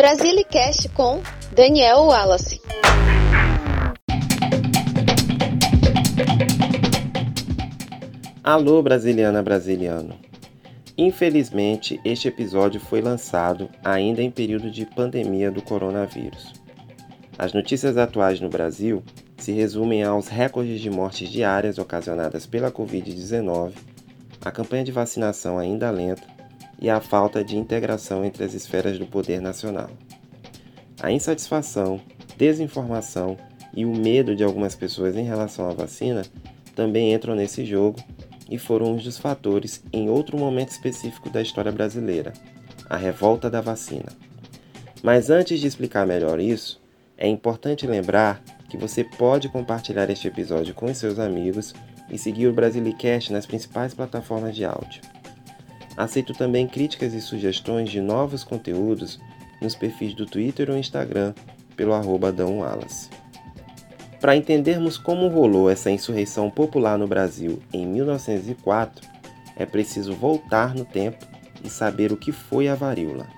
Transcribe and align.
Brasilicast 0.00 0.88
com 0.94 1.20
Daniel 1.54 2.04
Wallace. 2.04 2.58
Alô, 8.42 8.82
brasiliana 8.82 9.42
brasiliano. 9.42 10.18
Infelizmente, 10.96 12.00
este 12.02 12.28
episódio 12.28 12.80
foi 12.80 13.02
lançado 13.02 13.68
ainda 13.84 14.22
em 14.22 14.30
período 14.30 14.70
de 14.70 14.86
pandemia 14.86 15.50
do 15.50 15.60
coronavírus. 15.60 16.54
As 17.38 17.52
notícias 17.52 17.98
atuais 17.98 18.40
no 18.40 18.48
Brasil 18.48 19.02
se 19.36 19.52
resumem 19.52 20.02
aos 20.02 20.28
recordes 20.28 20.80
de 20.80 20.88
mortes 20.88 21.28
diárias 21.28 21.76
ocasionadas 21.76 22.46
pela 22.46 22.72
Covid-19, 22.72 23.72
a 24.42 24.50
campanha 24.50 24.82
de 24.82 24.92
vacinação 24.92 25.58
ainda 25.58 25.90
lenta 25.90 26.39
e 26.80 26.88
a 26.88 27.00
falta 27.00 27.44
de 27.44 27.56
integração 27.56 28.24
entre 28.24 28.42
as 28.42 28.54
esferas 28.54 28.98
do 28.98 29.06
poder 29.06 29.40
nacional. 29.40 29.90
A 31.00 31.12
insatisfação, 31.12 32.00
desinformação 32.36 33.36
e 33.74 33.84
o 33.84 33.94
medo 33.94 34.34
de 34.34 34.42
algumas 34.42 34.74
pessoas 34.74 35.14
em 35.16 35.24
relação 35.24 35.68
à 35.68 35.74
vacina 35.74 36.22
também 36.74 37.12
entram 37.12 37.34
nesse 37.34 37.64
jogo 37.64 37.98
e 38.48 38.58
foram 38.58 38.92
um 38.92 38.96
dos 38.96 39.18
fatores 39.18 39.82
em 39.92 40.08
outro 40.08 40.38
momento 40.38 40.70
específico 40.70 41.28
da 41.30 41.42
história 41.42 41.70
brasileira, 41.70 42.32
a 42.88 42.96
revolta 42.96 43.50
da 43.50 43.60
vacina. 43.60 44.08
Mas 45.02 45.30
antes 45.30 45.60
de 45.60 45.66
explicar 45.66 46.06
melhor 46.06 46.40
isso, 46.40 46.80
é 47.16 47.28
importante 47.28 47.86
lembrar 47.86 48.42
que 48.68 48.76
você 48.76 49.04
pode 49.04 49.48
compartilhar 49.48 50.08
este 50.10 50.28
episódio 50.28 50.74
com 50.74 50.92
seus 50.94 51.18
amigos 51.18 51.74
e 52.10 52.18
seguir 52.18 52.46
o 52.46 52.52
Brasilicast 52.52 53.32
nas 53.32 53.46
principais 53.46 53.94
plataformas 53.94 54.54
de 54.54 54.64
áudio. 54.64 55.02
Aceito 56.00 56.32
também 56.32 56.66
críticas 56.66 57.12
e 57.12 57.20
sugestões 57.20 57.90
de 57.90 58.00
novos 58.00 58.42
conteúdos 58.42 59.20
nos 59.60 59.74
perfis 59.74 60.14
do 60.14 60.24
Twitter 60.24 60.70
ou 60.70 60.78
Instagram 60.78 61.34
pelo 61.76 61.92
arroba. 61.92 62.34
Para 64.18 64.34
entendermos 64.34 64.96
como 64.96 65.28
rolou 65.28 65.68
essa 65.68 65.90
insurreição 65.90 66.48
popular 66.48 66.96
no 66.96 67.06
Brasil 67.06 67.60
em 67.70 67.86
1904, 67.86 69.06
é 69.54 69.66
preciso 69.66 70.14
voltar 70.14 70.74
no 70.74 70.86
tempo 70.86 71.18
e 71.62 71.68
saber 71.68 72.12
o 72.12 72.16
que 72.16 72.32
foi 72.32 72.66
a 72.66 72.74
varíola. 72.74 73.28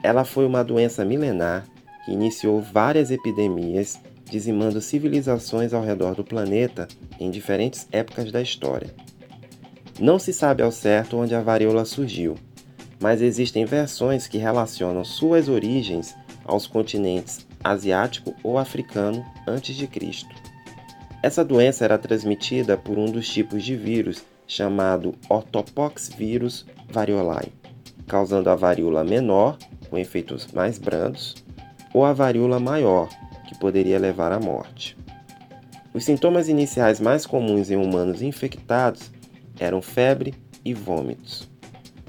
Ela 0.00 0.24
foi 0.24 0.46
uma 0.46 0.62
doença 0.62 1.04
milenar 1.04 1.66
que 2.04 2.12
iniciou 2.12 2.60
várias 2.60 3.10
epidemias, 3.10 3.98
dizimando 4.30 4.80
civilizações 4.80 5.74
ao 5.74 5.82
redor 5.82 6.14
do 6.14 6.22
planeta 6.22 6.86
em 7.18 7.32
diferentes 7.32 7.88
épocas 7.90 8.30
da 8.30 8.40
história. 8.40 8.94
Não 9.98 10.18
se 10.18 10.32
sabe 10.32 10.62
ao 10.62 10.70
certo 10.70 11.16
onde 11.16 11.34
a 11.34 11.40
varíola 11.40 11.84
surgiu, 11.84 12.36
mas 13.00 13.22
existem 13.22 13.64
versões 13.64 14.26
que 14.26 14.36
relacionam 14.36 15.04
suas 15.04 15.48
origens 15.48 16.14
aos 16.44 16.66
continentes 16.66 17.46
asiático 17.64 18.34
ou 18.42 18.58
africano 18.58 19.24
antes 19.46 19.74
de 19.74 19.86
Cristo. 19.86 20.34
Essa 21.22 21.44
doença 21.44 21.84
era 21.84 21.98
transmitida 21.98 22.76
por 22.76 22.98
um 22.98 23.06
dos 23.06 23.28
tipos 23.28 23.64
de 23.64 23.74
vírus 23.74 24.22
chamado 24.46 25.14
ortopoxvirus 25.28 26.66
variolae, 26.88 27.52
causando 28.06 28.48
a 28.48 28.54
varíola 28.54 29.02
menor, 29.02 29.58
com 29.90 29.98
efeitos 29.98 30.46
mais 30.52 30.78
brandos, 30.78 31.34
ou 31.92 32.04
a 32.04 32.12
varíola 32.12 32.60
maior, 32.60 33.08
que 33.48 33.58
poderia 33.58 33.98
levar 33.98 34.30
à 34.30 34.38
morte. 34.38 34.96
Os 35.92 36.04
sintomas 36.04 36.48
iniciais 36.48 37.00
mais 37.00 37.24
comuns 37.24 37.70
em 37.70 37.76
humanos 37.76 38.20
infectados 38.20 39.10
eram 39.58 39.80
febre 39.80 40.34
e 40.64 40.72
vômitos. 40.74 41.48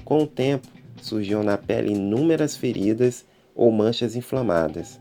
Com 0.04 0.24
o 0.24 0.28
tempo, 0.28 0.68
surgiam 1.02 1.44
na 1.44 1.58
pele 1.58 1.94
inúmeras 1.94 2.56
feridas 2.56 3.26
ou 3.56 3.72
manchas 3.72 4.16
inflamadas, 4.16 4.98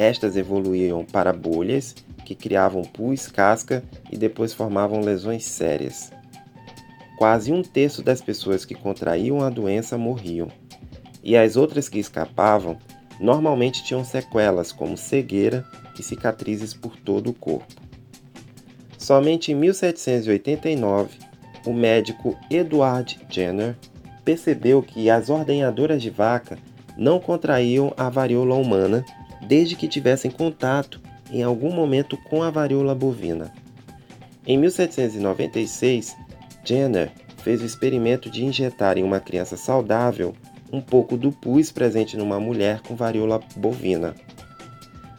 estas 0.00 0.34
evoluíam 0.34 1.04
para 1.04 1.30
bolhas, 1.30 1.94
que 2.24 2.34
criavam 2.34 2.80
pus, 2.80 3.26
casca 3.26 3.84
e 4.10 4.16
depois 4.16 4.54
formavam 4.54 5.02
lesões 5.02 5.44
sérias. 5.44 6.10
Quase 7.18 7.52
um 7.52 7.60
terço 7.60 8.02
das 8.02 8.22
pessoas 8.22 8.64
que 8.64 8.74
contraíam 8.74 9.42
a 9.42 9.50
doença 9.50 9.98
morriam, 9.98 10.48
e 11.22 11.36
as 11.36 11.54
outras 11.54 11.86
que 11.86 11.98
escapavam 11.98 12.78
normalmente 13.20 13.84
tinham 13.84 14.02
sequelas 14.02 14.72
como 14.72 14.96
cegueira 14.96 15.66
e 15.98 16.02
cicatrizes 16.02 16.72
por 16.72 16.96
todo 16.96 17.28
o 17.28 17.34
corpo. 17.34 17.74
Somente 18.96 19.52
em 19.52 19.54
1789, 19.54 21.18
o 21.66 21.72
médico 21.72 22.36
Edward 22.50 23.18
Jenner 23.28 23.76
percebeu 24.24 24.82
que 24.82 25.10
as 25.10 25.28
ordenhadoras 25.28 26.02
de 26.02 26.10
vaca 26.10 26.58
não 26.96 27.18
contraíam 27.18 27.92
a 27.96 28.08
varíola 28.08 28.54
humana 28.54 29.04
desde 29.46 29.76
que 29.76 29.88
tivessem 29.88 30.30
contato 30.30 31.00
em 31.30 31.42
algum 31.42 31.72
momento 31.72 32.16
com 32.16 32.42
a 32.42 32.50
varíola 32.50 32.94
bovina. 32.94 33.52
Em 34.46 34.58
1796, 34.58 36.16
Jenner 36.64 37.10
fez 37.38 37.62
o 37.62 37.66
experimento 37.66 38.30
de 38.30 38.44
injetar 38.44 38.98
em 38.98 39.02
uma 39.02 39.20
criança 39.20 39.56
saudável 39.56 40.34
um 40.72 40.80
pouco 40.80 41.16
do 41.16 41.32
pus 41.32 41.72
presente 41.72 42.16
numa 42.16 42.38
mulher 42.38 42.80
com 42.80 42.94
varíola 42.94 43.40
bovina. 43.56 44.14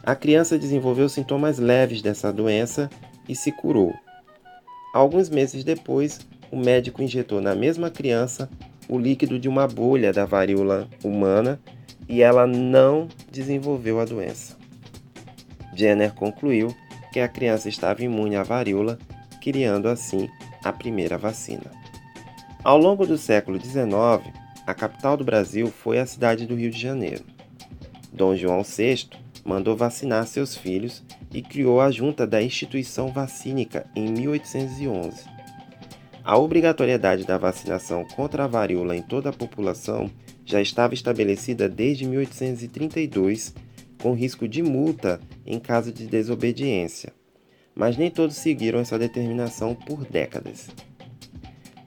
A 0.02 0.14
criança 0.14 0.58
desenvolveu 0.58 1.08
sintomas 1.08 1.58
leves 1.58 2.02
dessa 2.02 2.32
doença 2.32 2.90
e 3.28 3.36
se 3.36 3.52
curou. 3.52 3.94
Alguns 4.92 5.30
meses 5.30 5.62
depois, 5.62 6.20
o 6.52 6.56
médico 6.56 7.02
injetou 7.02 7.40
na 7.40 7.54
mesma 7.54 7.90
criança 7.90 8.48
o 8.86 8.98
líquido 8.98 9.38
de 9.38 9.48
uma 9.48 9.66
bolha 9.66 10.12
da 10.12 10.26
varíola 10.26 10.86
humana 11.02 11.58
e 12.06 12.20
ela 12.20 12.46
não 12.46 13.08
desenvolveu 13.30 13.98
a 13.98 14.04
doença. 14.04 14.56
Jenner 15.74 16.12
concluiu 16.12 16.74
que 17.10 17.20
a 17.20 17.28
criança 17.28 17.70
estava 17.70 18.04
imune 18.04 18.36
à 18.36 18.42
varíola, 18.42 18.98
criando 19.40 19.88
assim 19.88 20.28
a 20.62 20.70
primeira 20.72 21.16
vacina. 21.16 21.70
Ao 22.62 22.76
longo 22.76 23.06
do 23.06 23.16
século 23.16 23.58
XIX, 23.58 24.30
a 24.66 24.74
capital 24.74 25.16
do 25.16 25.24
Brasil 25.24 25.68
foi 25.68 25.98
a 25.98 26.06
cidade 26.06 26.46
do 26.46 26.54
Rio 26.54 26.70
de 26.70 26.78
Janeiro. 26.78 27.24
Dom 28.12 28.36
João 28.36 28.62
VI 28.62 29.08
mandou 29.42 29.74
vacinar 29.74 30.26
seus 30.26 30.54
filhos 30.54 31.02
e 31.32 31.40
criou 31.40 31.80
a 31.80 31.90
junta 31.90 32.26
da 32.26 32.42
instituição 32.42 33.08
vacínica 33.08 33.86
em 33.96 34.12
1811. 34.12 35.31
A 36.24 36.38
obrigatoriedade 36.38 37.24
da 37.24 37.36
vacinação 37.36 38.04
contra 38.04 38.44
a 38.44 38.46
varíola 38.46 38.96
em 38.96 39.02
toda 39.02 39.30
a 39.30 39.32
população 39.32 40.08
já 40.44 40.60
estava 40.60 40.94
estabelecida 40.94 41.68
desde 41.68 42.06
1832, 42.06 43.52
com 44.00 44.14
risco 44.14 44.46
de 44.46 44.62
multa 44.62 45.20
em 45.44 45.58
caso 45.58 45.92
de 45.92 46.06
desobediência, 46.06 47.12
mas 47.74 47.96
nem 47.96 48.10
todos 48.10 48.36
seguiram 48.36 48.78
essa 48.78 48.98
determinação 48.98 49.74
por 49.74 50.04
décadas. 50.04 50.68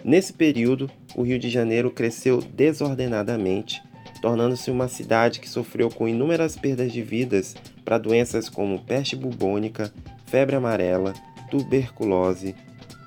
Nesse 0.04 0.34
período, 0.34 0.92
o 1.16 1.24
Rio 1.24 1.40
de 1.40 1.50
Janeiro 1.50 1.90
cresceu 1.90 2.42
desordenadamente, 2.42 3.82
tornando-se 4.22 4.70
uma 4.70 4.90
cidade 4.90 5.40
que 5.40 5.50
sofreu 5.50 5.90
com 5.90 6.08
inúmeras 6.08 6.58
perdas 6.58 6.92
de 6.92 7.02
vidas 7.02 7.56
para 7.86 7.98
doenças 7.98 8.50
como 8.50 8.84
peste 8.84 9.16
bubônica, 9.16 9.94
febre 10.26 10.56
amarela, 10.56 11.14
tuberculose, 11.50 12.54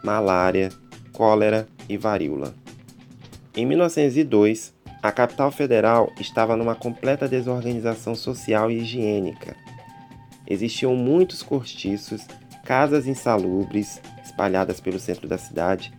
malária, 0.02 0.70
cólera 1.18 1.66
e 1.88 1.96
varíola. 1.96 2.54
Em 3.56 3.66
1902, 3.66 4.72
a 5.02 5.10
capital 5.10 5.50
federal 5.50 6.12
estava 6.20 6.56
numa 6.56 6.76
completa 6.76 7.26
desorganização 7.26 8.14
social 8.14 8.70
e 8.70 8.78
higiênica. 8.78 9.56
Existiam 10.46 10.94
muitos 10.94 11.42
cortiços, 11.42 12.24
casas 12.64 13.08
insalubres 13.08 14.00
espalhadas 14.24 14.78
pelo 14.78 15.00
centro 15.00 15.26
da 15.26 15.36
cidade, 15.36 15.92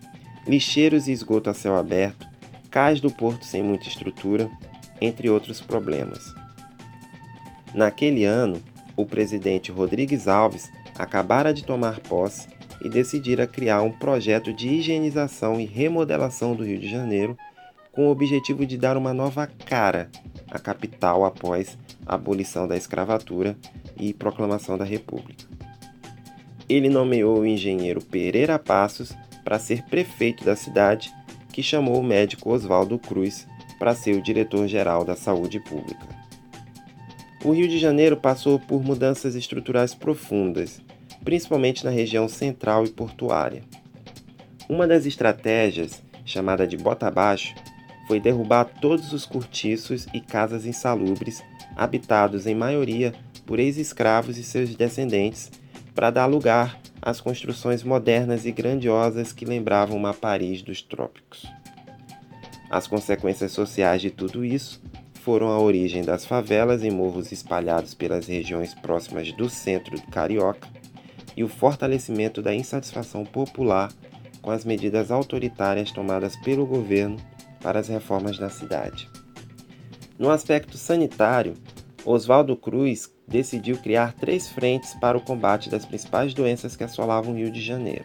lixeiros 0.48 1.10
e 1.10 1.12
esgoto 1.12 1.50
a 1.50 1.54
céu 1.54 1.76
aberto, 1.76 2.26
cais 2.72 3.02
do 3.02 3.12
porto 3.12 3.44
sem 3.44 3.62
muita 3.62 3.90
estrutura, 3.90 4.50
entre 5.02 5.30
outros 5.30 5.60
problemas. 5.60 6.34
Naquele 7.74 8.24
ano, 8.24 8.64
o 8.96 9.06
presidente 9.06 9.70
Rodrigues 9.70 10.30
Alves 10.30 10.72
acabara 10.98 11.54
de 11.54 11.66
tomar 11.66 12.00
posse 12.00 12.48
e 12.82 12.90
decidira 12.90 13.48
criar 13.48 13.82
um 13.82 13.92
projeto 13.92 14.54
de 14.54 14.68
higienização 14.68 15.60
e 15.60 15.66
remodelação 15.66 16.56
do 16.56 16.64
Rio 16.64 16.80
de 16.80 16.90
Janeiro 16.90 17.38
com 17.92 18.08
o 18.08 18.12
objetivo 18.12 18.66
de 18.66 18.78
dar 18.78 18.96
uma 18.96 19.14
nova 19.14 19.48
cara 19.66 20.10
à 20.50 20.58
capital 20.58 21.26
após 21.26 21.78
a 22.06 22.16
abolição 22.16 22.68
da 22.68 22.78
escravatura 22.78 23.58
e 23.98 24.14
proclamação 24.14 24.78
da 24.78 24.86
República. 24.86 25.46
Ele 26.68 26.88
nomeou 26.88 27.40
o 27.40 27.46
engenheiro 27.46 28.02
Pereira 28.02 28.58
Passos 28.60 29.12
para 29.44 29.60
ser 29.60 29.84
prefeito 29.84 30.46
da 30.46 30.56
cidade, 30.56 31.12
que 31.52 31.64
chamou 31.64 32.00
o 32.00 32.04
médico 32.04 32.52
Oswaldo 32.52 33.00
Cruz 33.00 33.48
para 33.80 33.96
ser 33.96 34.16
o 34.16 34.22
diretor-geral 34.22 35.04
da 35.04 35.16
saúde 35.16 35.60
pública. 35.60 36.08
O 37.44 37.52
Rio 37.52 37.68
de 37.68 37.80
Janeiro 37.80 38.18
passou 38.18 38.60
por 38.60 38.84
mudanças 38.84 39.34
estruturais 39.34 39.96
profundas, 39.96 40.82
principalmente 41.30 41.86
na 41.86 41.92
região 41.92 42.28
central 42.28 42.86
e 42.86 42.90
portuária. 42.90 43.62
Uma 44.68 44.88
das 44.88 45.06
estratégias, 45.06 46.02
chamada 46.26 46.66
de 46.66 46.76
bota 46.76 47.06
abaixo, 47.06 47.54
foi 48.08 48.20
derrubar 48.20 48.66
todos 48.66 49.14
os 49.14 49.28
cortiços 49.28 50.08
e 50.12 50.20
casas 50.20 50.66
insalubres 50.66 51.44
habitados 51.76 52.48
em 52.48 52.56
maioria 52.56 53.14
por 53.46 53.60
ex-escravos 53.60 54.40
e 54.40 54.44
seus 54.44 54.74
descendentes, 54.74 55.52
para 55.94 56.10
dar 56.10 56.26
lugar 56.26 56.80
às 57.00 57.22
construções 57.22 57.84
modernas 57.84 58.48
e 58.48 58.52
grandiosas 58.52 59.32
que 59.32 59.46
lembravam 59.46 59.96
uma 59.96 60.16
Paris 60.16 60.64
dos 60.64 60.82
trópicos. 60.82 61.46
As 62.72 62.88
consequências 62.88 63.52
sociais 63.52 64.02
de 64.02 64.10
tudo 64.10 64.44
isso 64.44 64.82
foram 65.22 65.50
a 65.50 65.60
origem 65.60 66.02
das 66.02 66.26
favelas 66.26 66.84
e 66.84 66.90
morros 66.90 67.32
espalhados 67.32 67.94
pelas 67.94 68.26
regiões 68.26 68.74
próximas 68.74 69.32
do 69.32 69.48
centro 69.48 70.02
carioca 70.10 70.79
e 71.40 71.44
o 71.44 71.48
fortalecimento 71.48 72.42
da 72.42 72.54
insatisfação 72.54 73.24
popular 73.24 73.94
com 74.42 74.52
as 74.52 74.66
medidas 74.66 75.10
autoritárias 75.10 75.90
tomadas 75.90 76.36
pelo 76.36 76.66
governo 76.66 77.16
para 77.62 77.80
as 77.80 77.88
reformas 77.88 78.38
na 78.38 78.50
cidade. 78.50 79.10
No 80.18 80.30
aspecto 80.30 80.78
sanitário, 80.78 81.54
Oswaldo 82.04 82.58
Cruz 82.58 83.10
decidiu 83.26 83.78
criar 83.78 84.12
três 84.12 84.50
frentes 84.50 84.94
para 84.96 85.18
o 85.18 85.22
combate 85.22 85.70
das 85.70 85.86
principais 85.86 86.34
doenças 86.34 86.76
que 86.76 86.84
assolavam 86.84 87.32
o 87.32 87.38
Rio 87.38 87.50
de 87.50 87.62
Janeiro: 87.62 88.04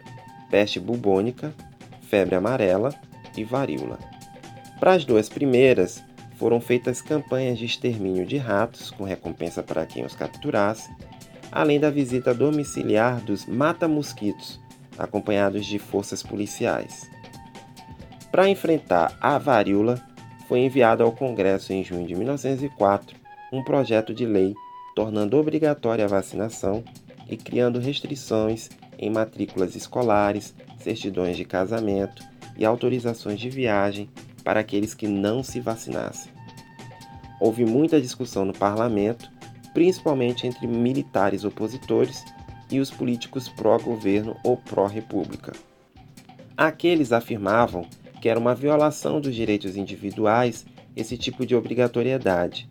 peste 0.48 0.78
bubônica, 0.78 1.52
febre 2.02 2.36
amarela 2.36 2.94
e 3.36 3.42
varíola. 3.42 3.98
Para 4.78 4.92
as 4.92 5.04
duas 5.04 5.28
primeiras, 5.28 6.04
foram 6.36 6.60
feitas 6.60 7.02
campanhas 7.02 7.58
de 7.58 7.64
extermínio 7.64 8.24
de 8.24 8.36
ratos, 8.36 8.92
com 8.92 9.02
recompensa 9.02 9.60
para 9.60 9.86
quem 9.86 10.04
os 10.04 10.14
capturasse, 10.14 10.88
além 11.54 11.78
da 11.78 11.88
visita 11.88 12.34
domiciliar 12.34 13.20
dos 13.20 13.46
mata-mosquitos, 13.46 14.60
acompanhados 14.98 15.64
de 15.64 15.78
forças 15.78 16.20
policiais. 16.20 17.08
Para 18.32 18.48
enfrentar 18.48 19.16
a 19.20 19.38
varíola, 19.38 20.02
foi 20.48 20.58
enviado 20.58 21.04
ao 21.04 21.12
Congresso 21.12 21.72
em 21.72 21.84
junho 21.84 22.06
de 22.06 22.16
1904 22.16 23.16
um 23.52 23.62
projeto 23.62 24.12
de 24.12 24.26
lei 24.26 24.52
tornando 24.96 25.36
obrigatória 25.36 26.04
a 26.04 26.08
vacinação 26.08 26.82
e 27.28 27.36
criando 27.36 27.78
restrições 27.78 28.68
em 28.98 29.08
matrículas 29.08 29.76
escolares, 29.76 30.54
certidões 30.78 31.36
de 31.36 31.44
casamento 31.44 32.22
e 32.56 32.64
autorizações 32.64 33.38
de 33.38 33.48
viagem 33.48 34.10
para 34.42 34.60
aqueles 34.60 34.92
que 34.92 35.06
não 35.06 35.42
se 35.42 35.60
vacinassem. 35.60 36.32
Houve 37.40 37.64
muita 37.64 38.00
discussão 38.00 38.44
no 38.44 38.52
parlamento, 38.52 39.30
principalmente 39.74 40.46
entre 40.46 40.66
militares 40.66 41.44
opositores 41.44 42.24
e 42.70 42.80
os 42.80 42.90
políticos 42.90 43.48
pró-governo 43.48 44.36
ou 44.42 44.56
pró-república. 44.56 45.52
Aqueles 46.56 47.12
afirmavam 47.12 47.86
que 48.22 48.28
era 48.28 48.40
uma 48.40 48.54
violação 48.54 49.20
dos 49.20 49.34
direitos 49.34 49.76
individuais 49.76 50.64
esse 50.96 51.18
tipo 51.18 51.44
de 51.44 51.54
obrigatoriedade 51.54 52.68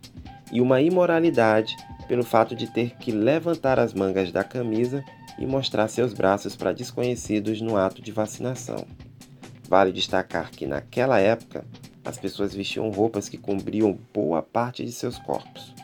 e 0.50 0.60
uma 0.60 0.80
imoralidade 0.80 1.76
pelo 2.08 2.24
fato 2.24 2.56
de 2.56 2.66
ter 2.66 2.96
que 2.96 3.12
levantar 3.12 3.78
as 3.78 3.92
mangas 3.92 4.32
da 4.32 4.42
camisa 4.42 5.04
e 5.38 5.46
mostrar 5.46 5.88
seus 5.88 6.12
braços 6.12 6.56
para 6.56 6.72
desconhecidos 6.72 7.60
no 7.60 7.76
ato 7.76 8.00
de 8.00 8.12
vacinação. 8.12 8.86
Vale 9.68 9.92
destacar 9.92 10.50
que 10.50 10.66
naquela 10.66 11.18
época 11.18 11.64
as 12.04 12.18
pessoas 12.18 12.54
vestiam 12.54 12.90
roupas 12.90 13.28
que 13.28 13.38
cobriam 13.38 13.98
boa 14.12 14.42
parte 14.42 14.84
de 14.84 14.92
seus 14.92 15.18
corpos. 15.18 15.74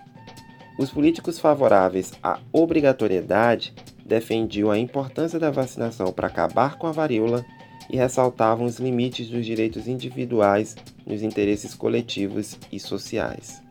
Os 0.80 0.90
políticos 0.90 1.38
favoráveis 1.38 2.10
à 2.22 2.40
obrigatoriedade 2.50 3.74
defendiam 4.02 4.70
a 4.70 4.78
importância 4.78 5.38
da 5.38 5.50
vacinação 5.50 6.10
para 6.10 6.26
acabar 6.26 6.78
com 6.78 6.86
a 6.86 6.90
varíola 6.90 7.44
e 7.90 7.98
ressaltavam 7.98 8.64
os 8.64 8.78
limites 8.78 9.28
dos 9.28 9.44
direitos 9.44 9.86
individuais 9.86 10.74
nos 11.06 11.22
interesses 11.22 11.74
coletivos 11.74 12.56
e 12.72 12.80
sociais. 12.80 13.62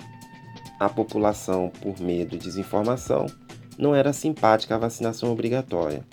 A 0.79 0.87
população, 0.87 1.71
por 1.81 1.99
medo 1.99 2.35
e 2.35 2.37
desinformação, 2.37 3.25
não 3.75 3.95
era 3.95 4.13
simpática 4.13 4.75
à 4.75 4.77
vacinação 4.77 5.31
obrigatória. 5.31 6.05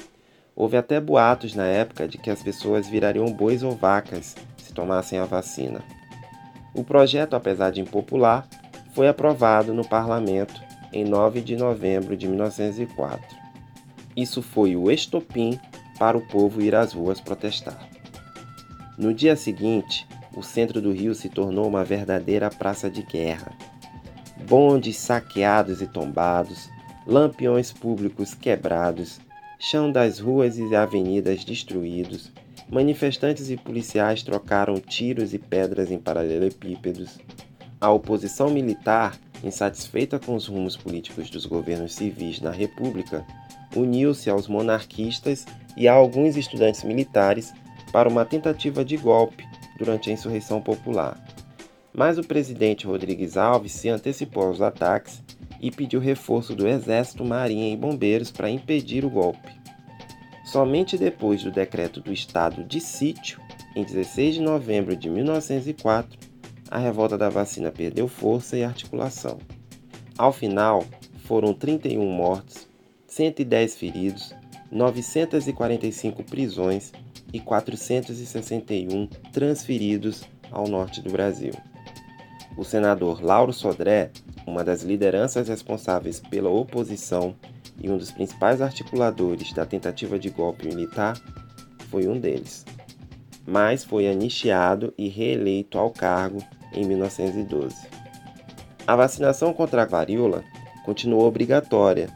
Houve 0.54 0.78
até 0.78 0.98
boatos 0.98 1.54
na 1.54 1.66
época 1.66 2.08
de 2.08 2.16
que 2.16 2.30
as 2.30 2.42
pessoas 2.42 2.88
virariam 2.88 3.26
bois 3.26 3.62
ou 3.62 3.72
vacas 3.72 4.34
se 4.56 4.72
tomassem 4.72 5.18
a 5.18 5.26
vacina. 5.26 5.84
O 6.72 6.82
projeto, 6.82 7.36
apesar 7.36 7.70
de 7.70 7.82
impopular, 7.82 8.48
foi 8.94 9.08
aprovado 9.08 9.74
no 9.74 9.86
parlamento 9.86 10.64
em 10.92 11.04
9 11.04 11.40
de 11.40 11.56
novembro 11.56 12.16
de 12.16 12.26
1904. 12.26 13.36
Isso 14.16 14.40
foi 14.40 14.76
o 14.76 14.90
estopim 14.90 15.58
para 15.98 16.16
o 16.16 16.26
povo 16.26 16.62
ir 16.62 16.74
às 16.74 16.92
ruas 16.92 17.20
protestar. 17.20 17.88
No 18.96 19.12
dia 19.12 19.36
seguinte, 19.36 20.06
o 20.34 20.42
centro 20.42 20.80
do 20.80 20.92
Rio 20.92 21.14
se 21.14 21.28
tornou 21.28 21.66
uma 21.66 21.84
verdadeira 21.84 22.50
praça 22.50 22.90
de 22.90 23.02
guerra. 23.02 23.52
Bondes 24.48 24.96
saqueados 24.96 25.82
e 25.82 25.86
tombados, 25.86 26.68
lampiões 27.06 27.72
públicos 27.72 28.34
quebrados, 28.34 29.18
chão 29.58 29.90
das 29.90 30.18
ruas 30.18 30.58
e 30.58 30.74
avenidas 30.74 31.44
destruídos, 31.44 32.32
manifestantes 32.68 33.50
e 33.50 33.56
policiais 33.56 34.22
trocaram 34.22 34.76
tiros 34.76 35.32
e 35.32 35.38
pedras 35.38 35.90
em 35.90 35.98
paralelepípedos. 35.98 37.18
A 37.80 37.90
oposição 37.90 38.50
militar, 38.50 39.18
insatisfeita 39.42 40.18
com 40.18 40.34
os 40.34 40.46
rumos 40.46 40.76
políticos 40.76 41.30
dos 41.30 41.46
governos 41.46 41.94
civis 41.94 42.40
na 42.40 42.50
República, 42.50 43.26
uniu-se 43.74 44.30
aos 44.30 44.48
monarquistas 44.48 45.46
e 45.76 45.86
a 45.86 45.92
alguns 45.92 46.36
estudantes 46.36 46.82
militares 46.82 47.52
para 47.92 48.08
uma 48.08 48.24
tentativa 48.24 48.84
de 48.84 48.96
golpe 48.96 49.44
durante 49.78 50.10
a 50.10 50.12
insurreição 50.12 50.60
popular. 50.60 51.22
Mas 51.92 52.18
o 52.18 52.24
presidente 52.24 52.86
Rodrigues 52.86 53.36
Alves 53.36 53.72
se 53.72 53.88
antecipou 53.88 54.44
aos 54.44 54.60
ataques 54.60 55.22
e 55.60 55.70
pediu 55.70 56.00
reforço 56.00 56.54
do 56.54 56.68
Exército, 56.68 57.24
Marinha 57.24 57.72
e 57.72 57.76
Bombeiros 57.76 58.30
para 58.30 58.50
impedir 58.50 59.04
o 59.04 59.10
golpe. 59.10 59.48
Somente 60.44 60.96
depois 60.96 61.42
do 61.42 61.50
decreto 61.50 62.00
do 62.00 62.12
estado 62.12 62.62
de 62.64 62.80
sítio, 62.80 63.40
em 63.74 63.82
16 63.82 64.36
de 64.36 64.40
novembro 64.40 64.96
de 64.96 65.10
1904, 65.10 66.18
a 66.70 66.78
revolta 66.78 67.16
da 67.16 67.28
vacina 67.28 67.70
perdeu 67.70 68.08
força 68.08 68.56
e 68.56 68.64
articulação. 68.64 69.38
Ao 70.18 70.32
final, 70.32 70.84
foram 71.24 71.52
31 71.52 72.04
mortos, 72.04 72.68
110 73.06 73.76
feridos, 73.76 74.34
945 74.70 76.22
prisões 76.24 76.92
e 77.32 77.40
461 77.40 79.06
transferidos 79.32 80.24
ao 80.50 80.66
norte 80.66 81.00
do 81.02 81.10
Brasil. 81.10 81.52
O 82.56 82.64
senador 82.64 83.22
Lauro 83.22 83.52
Sodré, 83.52 84.10
uma 84.46 84.64
das 84.64 84.82
lideranças 84.82 85.48
responsáveis 85.48 86.20
pela 86.20 86.48
oposição 86.48 87.34
e 87.78 87.90
um 87.90 87.98
dos 87.98 88.10
principais 88.10 88.62
articuladores 88.62 89.52
da 89.52 89.66
tentativa 89.66 90.18
de 90.18 90.30
golpe 90.30 90.66
militar, 90.66 91.20
foi 91.90 92.08
um 92.08 92.18
deles. 92.18 92.64
Mas 93.46 93.84
foi 93.84 94.08
anistiado 94.08 94.94
e 94.96 95.08
reeleito 95.08 95.78
ao 95.78 95.90
cargo 95.90 96.42
em 96.76 96.84
1912. 96.84 97.88
A 98.86 98.94
vacinação 98.94 99.52
contra 99.52 99.82
a 99.82 99.86
varíola 99.86 100.44
continuou 100.84 101.26
obrigatória, 101.26 102.08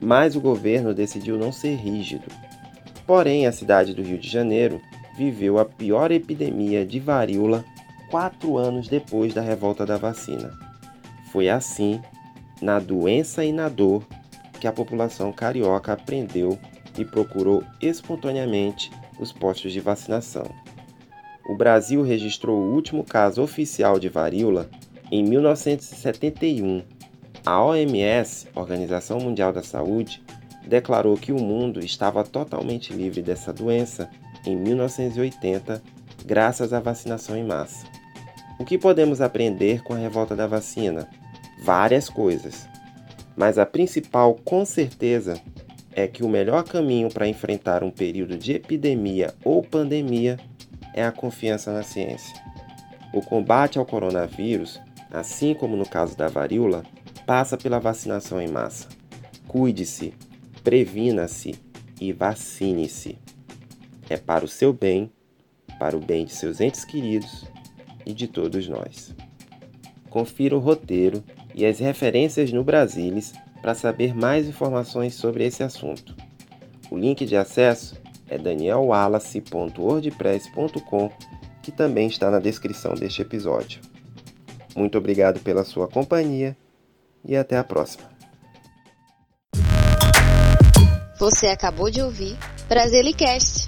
mas 0.00 0.36
o 0.36 0.40
governo 0.40 0.94
decidiu 0.94 1.36
não 1.36 1.52
ser 1.52 1.74
rígido 1.74 2.30
Porém, 3.06 3.46
a 3.46 3.52
cidade 3.52 3.92
do 3.92 4.02
Rio 4.02 4.18
de 4.18 4.28
Janeiro 4.28 4.80
viveu 5.16 5.58
a 5.58 5.64
pior 5.64 6.10
epidemia 6.10 6.86
de 6.86 6.98
varíola 6.98 7.64
quatro 8.10 8.56
anos 8.56 8.88
depois 8.88 9.34
da 9.34 9.42
revolta 9.42 9.84
da 9.84 9.96
vacina. 9.96 10.52
Foi 11.30 11.48
assim, 11.48 12.00
na 12.62 12.78
doença 12.78 13.44
e 13.44 13.52
na 13.52 13.68
dor, 13.68 14.06
que 14.58 14.66
a 14.66 14.72
população 14.72 15.32
carioca 15.32 15.92
aprendeu 15.92 16.58
e 16.96 17.04
procurou 17.04 17.62
espontaneamente 17.82 18.90
os 19.18 19.32
postos 19.32 19.72
de 19.72 19.80
vacinação. 19.80 20.46
O 21.46 21.54
Brasil 21.54 22.02
registrou 22.02 22.58
o 22.58 22.72
último 22.72 23.04
caso 23.04 23.42
oficial 23.42 23.98
de 23.98 24.08
varíola 24.08 24.70
em 25.10 25.22
1971. 25.22 26.82
A 27.44 27.62
OMS, 27.62 28.48
Organização 28.54 29.18
Mundial 29.18 29.52
da 29.52 29.62
Saúde, 29.62 30.22
declarou 30.66 31.16
que 31.16 31.32
o 31.32 31.40
mundo 31.40 31.80
estava 31.80 32.24
totalmente 32.24 32.94
livre 32.94 33.20
dessa 33.20 33.52
doença 33.52 34.08
em 34.46 34.56
1980, 34.56 35.82
graças 36.24 36.72
à 36.72 36.80
vacinação 36.80 37.36
em 37.36 37.44
massa. 37.44 37.86
O 38.58 38.64
que 38.64 38.78
podemos 38.78 39.20
aprender 39.20 39.82
com 39.82 39.92
a 39.92 39.98
revolta 39.98 40.34
da 40.34 40.46
vacina? 40.46 41.08
Várias 41.62 42.08
coisas. 42.08 42.66
Mas 43.36 43.58
a 43.58 43.66
principal, 43.66 44.34
com 44.44 44.64
certeza, 44.64 45.38
é 45.92 46.06
que 46.06 46.24
o 46.24 46.28
melhor 46.28 46.64
caminho 46.64 47.10
para 47.10 47.28
enfrentar 47.28 47.84
um 47.84 47.90
período 47.90 48.38
de 48.38 48.52
epidemia 48.52 49.34
ou 49.44 49.62
pandemia 49.62 50.38
é 50.94 51.04
a 51.04 51.12
confiança 51.12 51.72
na 51.72 51.82
ciência. 51.82 52.34
O 53.12 53.20
combate 53.20 53.78
ao 53.78 53.84
coronavírus, 53.84 54.80
assim 55.10 55.52
como 55.52 55.76
no 55.76 55.86
caso 55.86 56.16
da 56.16 56.28
varíola, 56.28 56.84
passa 57.26 57.56
pela 57.56 57.80
vacinação 57.80 58.40
em 58.40 58.48
massa. 58.48 58.88
Cuide-se, 59.48 60.14
previna-se 60.62 61.54
e 62.00 62.12
vacine-se. 62.12 63.18
É 64.08 64.16
para 64.16 64.44
o 64.44 64.48
seu 64.48 64.72
bem, 64.72 65.10
para 65.78 65.96
o 65.96 66.00
bem 66.00 66.24
de 66.24 66.32
seus 66.32 66.60
entes 66.60 66.84
queridos 66.84 67.44
e 68.06 68.12
de 68.12 68.28
todos 68.28 68.68
nós. 68.68 69.14
Confira 70.08 70.56
o 70.56 70.60
roteiro 70.60 71.24
e 71.54 71.66
as 71.66 71.78
referências 71.78 72.52
no 72.52 72.62
Brasilis 72.62 73.32
para 73.60 73.74
saber 73.74 74.14
mais 74.14 74.46
informações 74.46 75.14
sobre 75.14 75.44
esse 75.44 75.62
assunto. 75.62 76.14
O 76.90 76.98
link 76.98 77.24
de 77.24 77.36
acesso 77.36 77.96
é 78.34 78.38
danielwallace.wordpress.com, 78.38 81.10
que 81.62 81.70
também 81.70 82.08
está 82.08 82.28
na 82.30 82.40
descrição 82.40 82.94
deste 82.94 83.22
episódio. 83.22 83.80
Muito 84.74 84.98
obrigado 84.98 85.38
pela 85.40 85.64
sua 85.64 85.86
companhia 85.86 86.56
e 87.24 87.36
até 87.36 87.56
a 87.56 87.62
próxima. 87.62 88.12
Você 91.18 91.46
acabou 91.46 91.90
de 91.90 92.02
ouvir 92.02 92.36
Brasilicast 92.68 93.63